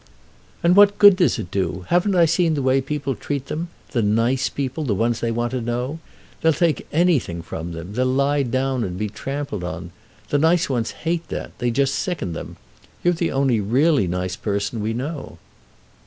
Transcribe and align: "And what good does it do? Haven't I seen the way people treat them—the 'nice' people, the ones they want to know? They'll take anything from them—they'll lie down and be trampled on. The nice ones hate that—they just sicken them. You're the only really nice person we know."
"And 0.63 0.75
what 0.75 0.97
good 0.97 1.15
does 1.15 1.37
it 1.37 1.51
do? 1.51 1.85
Haven't 1.89 2.15
I 2.15 2.25
seen 2.25 2.55
the 2.55 2.63
way 2.63 2.81
people 2.81 3.13
treat 3.13 3.45
them—the 3.45 4.01
'nice' 4.01 4.49
people, 4.49 4.83
the 4.83 4.95
ones 4.95 5.19
they 5.19 5.29
want 5.29 5.51
to 5.51 5.61
know? 5.61 5.99
They'll 6.41 6.53
take 6.53 6.87
anything 6.91 7.43
from 7.43 7.73
them—they'll 7.73 8.03
lie 8.07 8.41
down 8.41 8.83
and 8.83 8.97
be 8.97 9.09
trampled 9.09 9.63
on. 9.63 9.91
The 10.29 10.39
nice 10.39 10.67
ones 10.67 10.89
hate 11.05 11.27
that—they 11.27 11.69
just 11.69 11.93
sicken 11.93 12.33
them. 12.33 12.57
You're 13.03 13.13
the 13.13 13.31
only 13.31 13.61
really 13.61 14.07
nice 14.07 14.35
person 14.35 14.81
we 14.81 14.93
know." 14.95 15.37